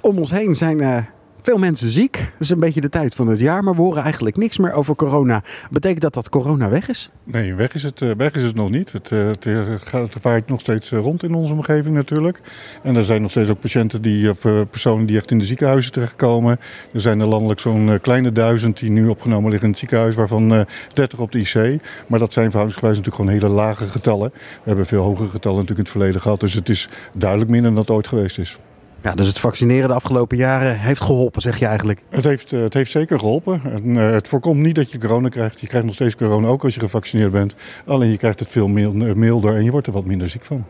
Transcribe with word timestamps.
Om 0.00 0.18
ons 0.18 0.30
heen 0.30 0.56
zijn 0.56 0.82
uh, 0.82 0.96
veel 1.42 1.58
mensen 1.58 1.90
ziek. 1.90 2.16
Het 2.16 2.28
is 2.38 2.50
een 2.50 2.60
beetje 2.60 2.80
de 2.80 2.88
tijd 2.88 3.14
van 3.14 3.28
het 3.28 3.38
jaar, 3.38 3.64
maar 3.64 3.74
we 3.74 3.80
horen 3.80 4.02
eigenlijk 4.02 4.36
niks 4.36 4.58
meer 4.58 4.72
over 4.72 4.94
corona. 4.94 5.42
Betekent 5.70 6.00
dat 6.00 6.14
dat 6.14 6.28
corona 6.28 6.68
weg 6.68 6.88
is? 6.88 7.10
Nee, 7.24 7.54
weg 7.54 7.74
is 7.74 7.82
het, 7.82 8.00
weg 8.16 8.34
is 8.34 8.42
het 8.42 8.54
nog 8.54 8.70
niet. 8.70 8.92
Het, 8.92 9.10
het, 9.10 9.46
gaat, 9.80 10.14
het 10.14 10.22
vaart 10.22 10.48
nog 10.48 10.60
steeds 10.60 10.90
rond 10.90 11.22
in 11.22 11.34
onze 11.34 11.52
omgeving 11.52 11.94
natuurlijk. 11.94 12.40
En 12.82 12.96
er 12.96 13.04
zijn 13.04 13.22
nog 13.22 13.30
steeds 13.30 13.50
ook 13.50 13.60
patiënten 13.60 14.02
die, 14.02 14.30
of 14.30 14.40
personen 14.70 15.06
die 15.06 15.16
echt 15.16 15.30
in 15.30 15.38
de 15.38 15.44
ziekenhuizen 15.44 15.92
terechtkomen. 15.92 16.58
Er 16.92 17.00
zijn 17.00 17.20
er 17.20 17.26
landelijk 17.26 17.60
zo'n 17.60 17.98
kleine 18.02 18.32
duizend 18.32 18.78
die 18.78 18.90
nu 18.90 19.08
opgenomen 19.08 19.50
liggen 19.50 19.64
in 19.66 19.70
het 19.70 19.80
ziekenhuis, 19.80 20.14
waarvan 20.14 20.66
30 20.92 21.18
op 21.18 21.32
de 21.32 21.38
IC. 21.38 21.82
Maar 22.06 22.18
dat 22.18 22.32
zijn 22.32 22.50
verhoudingsgewijs 22.50 22.98
natuurlijk 22.98 23.16
gewoon 23.16 23.30
hele 23.40 23.62
lage 23.62 23.86
getallen. 23.86 24.30
We 24.34 24.40
hebben 24.62 24.86
veel 24.86 25.02
hogere 25.02 25.28
getallen 25.28 25.58
natuurlijk 25.58 25.88
in 25.88 25.92
het 25.92 25.92
verleden 25.92 26.20
gehad. 26.20 26.40
Dus 26.40 26.54
het 26.54 26.68
is 26.68 26.88
duidelijk 27.12 27.50
minder 27.50 27.70
dan 27.70 27.80
het 27.80 27.90
ooit 27.90 28.08
geweest 28.08 28.38
is. 28.38 28.58
Ja, 29.02 29.14
dus 29.14 29.26
het 29.26 29.38
vaccineren 29.38 29.88
de 29.88 29.94
afgelopen 29.94 30.36
jaren 30.36 30.78
heeft 30.78 31.00
geholpen, 31.00 31.42
zeg 31.42 31.58
je 31.58 31.66
eigenlijk? 31.66 32.00
Het 32.08 32.24
heeft, 32.24 32.50
het 32.50 32.74
heeft 32.74 32.90
zeker 32.90 33.18
geholpen. 33.18 33.60
En, 33.64 33.88
uh, 33.88 34.10
het 34.10 34.28
voorkomt 34.28 34.60
niet 34.60 34.74
dat 34.74 34.90
je 34.90 34.98
corona 34.98 35.28
krijgt. 35.28 35.60
Je 35.60 35.66
krijgt 35.66 35.86
nog 35.86 35.94
steeds 35.94 36.16
corona 36.16 36.48
ook 36.48 36.64
als 36.64 36.74
je 36.74 36.80
gevaccineerd 36.80 37.32
bent. 37.32 37.54
Alleen 37.86 38.10
je 38.10 38.16
krijgt 38.16 38.40
het 38.40 38.50
veel 38.50 38.68
milder 38.68 39.54
en 39.54 39.64
je 39.64 39.70
wordt 39.70 39.86
er 39.86 39.92
wat 39.92 40.04
minder 40.04 40.28
ziek 40.28 40.44
van. 40.44 40.64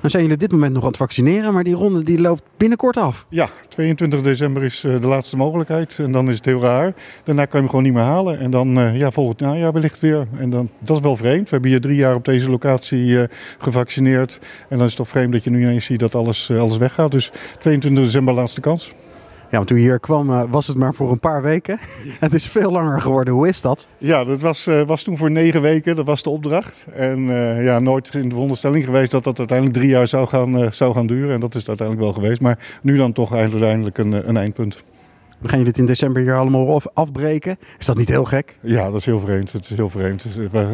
Dan 0.00 0.10
zijn 0.10 0.22
jullie 0.22 0.36
op 0.38 0.42
dit 0.42 0.52
moment 0.52 0.72
nog 0.72 0.82
aan 0.82 0.88
het 0.88 0.96
vaccineren, 0.96 1.52
maar 1.52 1.64
die 1.64 1.74
ronde 1.74 2.02
die 2.02 2.20
loopt 2.20 2.42
binnenkort 2.56 2.96
af. 2.96 3.26
Ja, 3.28 3.48
22 3.68 4.22
december 4.22 4.64
is 4.64 4.80
de 4.80 5.06
laatste 5.06 5.36
mogelijkheid 5.36 5.98
en 5.98 6.12
dan 6.12 6.28
is 6.28 6.36
het 6.36 6.44
heel 6.44 6.60
raar. 6.60 6.94
Daarna 7.24 7.44
kan 7.44 7.52
je 7.52 7.58
hem 7.58 7.68
gewoon 7.68 7.84
niet 7.84 7.92
meer 7.92 8.02
halen 8.02 8.38
en 8.38 8.50
dan 8.50 8.68
ja, 8.94 9.10
volgend 9.10 9.40
najaar 9.40 9.72
wellicht 9.72 10.00
weer. 10.00 10.26
En 10.36 10.50
dan, 10.50 10.70
dat 10.78 10.96
is 10.96 11.02
wel 11.02 11.16
vreemd. 11.16 11.44
We 11.44 11.50
hebben 11.50 11.70
hier 11.70 11.80
drie 11.80 11.96
jaar 11.96 12.14
op 12.14 12.24
deze 12.24 12.50
locatie 12.50 13.06
uh, 13.06 13.22
gevaccineerd. 13.58 14.38
En 14.68 14.76
dan 14.76 14.86
is 14.86 14.92
het 14.92 14.96
toch 14.96 15.08
vreemd 15.08 15.32
dat 15.32 15.44
je 15.44 15.50
nu 15.50 15.60
ineens 15.60 15.84
ziet 15.84 16.00
dat 16.00 16.14
alles, 16.14 16.50
alles 16.50 16.76
weggaat. 16.76 17.10
Dus 17.10 17.30
22 17.58 18.04
december 18.04 18.34
laatste 18.34 18.60
kans. 18.60 18.94
Want 19.56 19.68
toen 19.68 19.78
je 19.78 19.82
hier 19.82 20.00
kwam 20.00 20.30
uh, 20.30 20.42
was 20.50 20.66
het 20.66 20.76
maar 20.76 20.94
voor 20.94 21.10
een 21.10 21.20
paar 21.20 21.42
weken. 21.42 21.78
het 22.20 22.34
is 22.34 22.46
veel 22.46 22.70
langer 22.70 23.00
geworden. 23.00 23.34
Hoe 23.34 23.48
is 23.48 23.60
dat? 23.60 23.88
Ja, 23.98 24.24
dat 24.24 24.40
was, 24.40 24.66
uh, 24.66 24.82
was 24.82 25.02
toen 25.02 25.16
voor 25.16 25.30
negen 25.30 25.62
weken. 25.62 25.96
Dat 25.96 26.06
was 26.06 26.22
de 26.22 26.30
opdracht. 26.30 26.86
En 26.94 27.18
uh, 27.18 27.64
ja, 27.64 27.78
nooit 27.78 28.14
in 28.14 28.22
de 28.22 28.28
veronderstelling 28.28 28.84
geweest 28.84 29.10
dat 29.10 29.24
dat 29.24 29.38
uiteindelijk 29.38 29.78
drie 29.78 29.90
jaar 29.90 30.08
zou 30.08 30.28
gaan, 30.28 30.72
zou 30.72 30.94
gaan 30.94 31.06
duren. 31.06 31.34
En 31.34 31.40
dat 31.40 31.54
is 31.54 31.60
het 31.60 31.68
uiteindelijk 31.68 32.06
wel 32.06 32.22
geweest. 32.22 32.40
Maar 32.40 32.78
nu 32.82 32.96
dan 32.96 33.12
toch 33.12 33.34
uiteindelijk 33.34 33.98
een, 33.98 34.28
een 34.28 34.36
eindpunt. 34.36 34.84
Dan 35.40 35.48
gaan 35.48 35.58
jullie 35.58 35.72
het 35.72 35.78
in 35.78 35.86
december 35.86 36.22
hier 36.22 36.36
allemaal 36.36 36.80
afbreken. 36.94 37.58
Is 37.78 37.86
dat 37.86 37.96
niet 37.96 38.08
heel 38.08 38.24
gek? 38.24 38.58
Ja, 38.60 38.84
dat 38.84 38.94
is 38.94 39.04
heel 39.04 39.20
vreemd. 39.20 39.52
Het 39.52 39.70
is 39.70 39.76
heel 39.76 39.90
vreemd. 39.90 40.26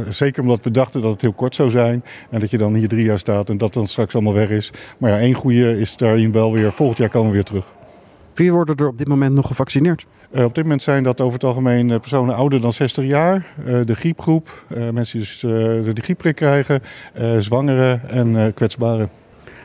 Zeker 0.08 0.42
omdat 0.42 0.64
we 0.64 0.70
dachten 0.70 1.00
dat 1.00 1.12
het 1.12 1.20
heel 1.20 1.32
kort 1.32 1.54
zou 1.54 1.70
zijn. 1.70 2.04
En 2.30 2.40
dat 2.40 2.50
je 2.50 2.58
dan 2.58 2.74
hier 2.74 2.88
drie 2.88 3.04
jaar 3.04 3.18
staat 3.18 3.48
en 3.48 3.58
dat 3.58 3.72
dan 3.72 3.86
straks 3.86 4.14
allemaal 4.14 4.34
weg 4.34 4.48
is. 4.48 4.72
Maar 4.98 5.10
ja, 5.10 5.18
één 5.18 5.34
goede 5.34 5.78
is 5.78 5.96
daarin 5.96 6.32
wel 6.32 6.52
weer. 6.52 6.72
Volgend 6.72 6.98
jaar 6.98 7.08
komen 7.08 7.28
we 7.28 7.34
weer 7.34 7.44
terug. 7.44 7.66
Wie 8.34 8.52
worden 8.52 8.76
er 8.76 8.86
op 8.86 8.98
dit 8.98 9.08
moment 9.08 9.34
nog 9.34 9.46
gevaccineerd? 9.46 10.06
Uh, 10.34 10.44
op 10.44 10.54
dit 10.54 10.64
moment 10.64 10.82
zijn 10.82 11.02
dat 11.02 11.20
over 11.20 11.32
het 11.32 11.44
algemeen 11.44 11.86
personen 11.86 12.34
ouder 12.34 12.60
dan 12.60 12.72
60 12.72 13.04
jaar. 13.04 13.46
Uh, 13.66 13.80
de 13.84 13.94
griepgroep, 13.94 14.64
mensen 14.68 15.18
die 15.18 15.28
dus 15.28 15.40
de 15.94 16.02
griepprik 16.02 16.34
krijgen, 16.34 16.82
zwangeren 17.38 18.08
en 18.08 18.54
kwetsbaren. 18.54 19.10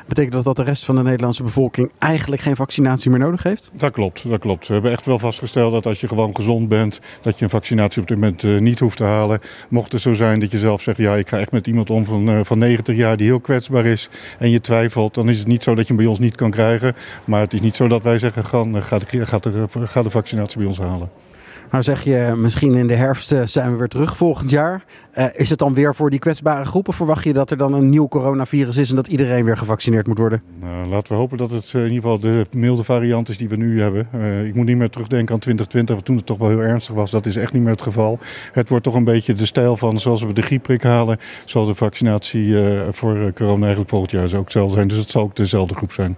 Betekent 0.08 0.34
dat 0.34 0.44
dat 0.44 0.56
de 0.56 0.64
rest 0.64 0.86
van 0.86 0.96
de 0.96 1.04
Nederlandse 1.04 1.44
bevolking 1.44 1.92
eigenlijk 2.00 2.42
geen 2.42 2.56
vaccinatie 2.56 3.10
meer 3.10 3.20
nodig 3.20 3.44
heeft? 3.44 3.70
Dat 3.74 3.92
klopt, 3.92 4.30
dat 4.30 4.40
klopt. 4.40 4.68
We 4.68 4.74
hebben 4.74 4.92
echt 4.92 5.06
wel 5.06 5.20
vastgesteld 5.20 5.72
dat 5.72 5.86
als 5.86 6.00
je 6.00 6.08
gewoon 6.08 6.36
gezond 6.36 6.70
bent, 6.70 7.00
dat 7.22 7.38
je 7.38 7.44
een 7.44 7.50
vaccinatie 7.50 8.02
op 8.02 8.08
dit 8.08 8.18
moment 8.18 8.44
uh, 8.44 8.60
niet 8.60 8.80
hoeft 8.80 8.98
te 8.98 9.04
halen. 9.04 9.40
Mocht 9.70 9.92
het 9.92 10.02
zo 10.02 10.14
zijn 10.14 10.40
dat 10.40 10.52
je 10.52 10.58
zelf 10.58 10.82
zegt, 10.82 10.98
ja, 10.98 11.16
ik 11.16 11.30
ga 11.30 11.38
echt 11.40 11.52
met 11.52 11.68
iemand 11.68 11.90
om 11.90 12.06
van, 12.06 12.30
uh, 12.30 12.40
van 12.44 12.58
90 12.58 12.96
jaar 12.96 13.18
die 13.18 13.28
heel 13.28 13.40
kwetsbaar 13.40 13.86
is 13.86 14.10
en 14.40 14.50
je 14.50 14.62
twijfelt, 14.62 15.14
dan 15.14 15.30
is 15.30 15.38
het 15.38 15.48
niet 15.48 15.64
zo 15.64 15.76
dat 15.76 15.88
je 15.88 15.94
hem 15.94 16.04
bij 16.04 16.12
ons 16.12 16.20
niet 16.20 16.36
kan 16.36 16.52
krijgen. 16.52 16.96
Maar 17.26 17.42
het 17.42 17.54
is 17.54 17.62
niet 17.62 17.76
zo 17.76 17.88
dat 17.88 18.04
wij 18.04 18.20
zeggen, 18.20 18.46
ga, 18.46 18.64
ga, 18.74 19.00
de, 19.00 19.26
ga, 19.26 19.40
de, 19.40 19.66
ga 19.84 20.04
de 20.04 20.10
vaccinatie 20.10 20.58
bij 20.58 20.68
ons 20.68 20.78
halen. 20.80 21.27
Nou 21.72 21.84
zeg 21.84 22.04
je, 22.04 22.34
misschien 22.38 22.76
in 22.76 22.88
de 22.88 22.94
herfst 22.94 23.34
zijn 23.44 23.72
we 23.72 23.78
weer 23.78 23.88
terug 23.88 24.18
volgend 24.18 24.50
jaar. 24.50 24.86
Uh, 25.18 25.26
is 25.34 25.50
het 25.50 25.60
dan 25.60 25.74
weer 25.74 25.96
voor 25.96 26.10
die 26.10 26.20
kwetsbare 26.20 26.66
groepen? 26.66 26.94
Verwacht 26.94 27.24
je 27.24 27.34
dat 27.34 27.52
er 27.52 27.58
dan 27.58 27.74
een 27.74 27.90
nieuw 27.90 28.08
coronavirus 28.08 28.78
is 28.78 28.90
en 28.90 28.96
dat 28.96 29.08
iedereen 29.08 29.46
weer 29.46 29.58
gevaccineerd 29.58 30.08
moet 30.08 30.18
worden? 30.18 30.42
Nou, 30.60 30.88
laten 30.88 31.14
we 31.14 31.20
hopen 31.20 31.38
dat 31.38 31.52
het 31.52 31.72
in 31.74 31.82
ieder 31.82 31.96
geval 31.96 32.20
de 32.20 32.46
milde 32.52 32.84
variant 32.84 33.30
is 33.30 33.38
die 33.38 33.50
we 33.50 33.56
nu 33.56 33.82
hebben. 33.82 34.08
Uh, 34.16 34.46
ik 34.46 34.56
moet 34.56 34.66
niet 34.66 34.78
meer 34.78 34.90
terugdenken 34.90 35.34
aan 35.34 35.40
2020, 35.40 36.06
toen 36.06 36.16
het 36.16 36.26
toch 36.26 36.38
wel 36.38 36.50
heel 36.50 36.62
ernstig 36.62 36.96
was. 36.96 37.12
Dat 37.12 37.26
is 37.26 37.36
echt 37.36 37.54
niet 37.54 37.62
meer 37.62 37.72
het 37.72 37.82
geval. 37.82 38.20
Het 38.52 38.70
wordt 38.70 38.84
toch 38.84 38.94
een 38.94 39.04
beetje 39.04 39.34
de 39.34 39.46
stijl 39.46 39.78
van 39.78 40.00
zoals 40.00 40.24
we 40.24 40.34
de 40.34 40.42
griepprik 40.42 40.84
halen, 40.84 41.18
zal 41.46 41.66
de 41.66 41.76
vaccinatie 41.76 42.48
uh, 42.48 42.82
voor 42.92 43.34
corona 43.34 43.60
eigenlijk 43.60 43.90
volgend 43.90 44.12
jaar 44.12 44.24
ook 44.24 44.44
hetzelfde 44.44 44.74
zijn. 44.74 44.88
Dus 44.88 44.98
het 44.98 45.10
zal 45.10 45.22
ook 45.22 45.36
dezelfde 45.36 45.76
groep 45.76 45.92
zijn. 45.92 46.16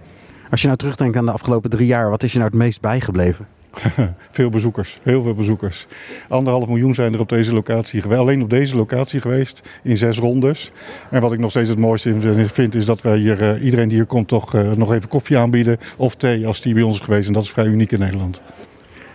Als 0.50 0.60
je 0.60 0.66
nou 0.66 0.78
terugdenkt 0.78 1.16
aan 1.16 1.26
de 1.26 1.32
afgelopen 1.32 1.70
drie 1.70 1.86
jaar, 1.86 2.10
wat 2.10 2.22
is 2.22 2.32
je 2.32 2.38
nou 2.38 2.50
het 2.50 2.60
meest 2.60 2.80
bijgebleven? 2.80 3.46
veel 4.30 4.50
bezoekers, 4.50 4.98
heel 5.02 5.22
veel 5.22 5.34
bezoekers. 5.34 5.86
Anderhalf 6.28 6.66
miljoen 6.66 6.94
zijn 6.94 7.14
er 7.14 7.20
op 7.20 7.28
deze 7.28 7.54
locatie 7.54 8.02
geweest. 8.02 8.20
Alleen 8.20 8.42
op 8.42 8.50
deze 8.50 8.76
locatie 8.76 9.20
geweest 9.20 9.68
in 9.82 9.96
zes 9.96 10.18
rondes. 10.18 10.70
En 11.10 11.20
wat 11.20 11.32
ik 11.32 11.38
nog 11.38 11.50
steeds 11.50 11.68
het 11.68 11.78
mooiste 11.78 12.14
vind, 12.52 12.74
is 12.74 12.84
dat 12.84 13.02
wij 13.02 13.16
hier 13.16 13.42
uh, 13.42 13.64
iedereen 13.64 13.88
die 13.88 13.96
hier 13.96 14.06
komt 14.06 14.28
toch 14.28 14.54
uh, 14.54 14.72
nog 14.72 14.92
even 14.92 15.08
koffie 15.08 15.38
aanbieden 15.38 15.78
of 15.96 16.14
thee 16.16 16.46
als 16.46 16.60
die 16.60 16.74
bij 16.74 16.82
ons 16.82 16.94
is 16.94 17.04
geweest. 17.04 17.26
En 17.26 17.32
dat 17.32 17.42
is 17.42 17.50
vrij 17.50 17.66
uniek 17.66 17.92
in 17.92 17.98
Nederland. 17.98 18.40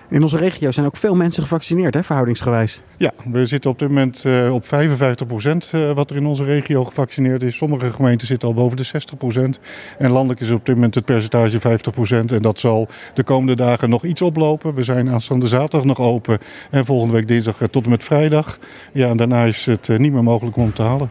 In 0.09 0.21
onze 0.21 0.37
regio 0.37 0.71
zijn 0.71 0.85
ook 0.85 0.97
veel 0.97 1.15
mensen 1.15 1.43
gevaccineerd, 1.43 1.93
hè, 1.93 2.03
verhoudingsgewijs. 2.03 2.81
Ja, 2.97 3.11
we 3.31 3.45
zitten 3.45 3.69
op 3.69 3.79
dit 3.79 3.87
moment 3.87 4.23
uh, 4.27 4.53
op 4.53 4.67
55 4.67 5.27
procent 5.27 5.71
uh, 5.75 5.91
wat 5.91 6.09
er 6.09 6.15
in 6.15 6.25
onze 6.25 6.43
regio 6.43 6.83
gevaccineerd 6.83 7.43
is. 7.43 7.55
Sommige 7.55 7.91
gemeenten 7.91 8.27
zitten 8.27 8.47
al 8.47 8.53
boven 8.53 8.77
de 8.77 8.83
60 8.83 9.17
procent. 9.17 9.59
En 9.97 10.11
landelijk 10.11 10.39
is 10.39 10.49
op 10.49 10.65
dit 10.65 10.75
moment 10.75 10.95
het 10.95 11.05
percentage 11.05 11.59
50 11.59 11.93
procent. 11.93 12.31
En 12.31 12.41
dat 12.41 12.59
zal 12.59 12.87
de 13.13 13.23
komende 13.23 13.55
dagen 13.55 13.89
nog 13.89 14.03
iets 14.03 14.21
oplopen. 14.21 14.73
We 14.73 14.83
zijn 14.83 15.09
aanstaande 15.09 15.47
zaterdag 15.47 15.83
nog 15.83 15.99
open. 15.99 16.37
En 16.71 16.85
volgende 16.85 17.13
week 17.13 17.27
dinsdag 17.27 17.57
tot 17.71 17.83
en 17.83 17.89
met 17.89 18.03
vrijdag. 18.03 18.59
Ja, 18.93 19.09
en 19.09 19.17
daarna 19.17 19.43
is 19.43 19.65
het 19.65 19.87
niet 19.97 20.13
meer 20.13 20.23
mogelijk 20.23 20.57
om 20.57 20.73
te 20.73 20.81
halen. 20.81 21.09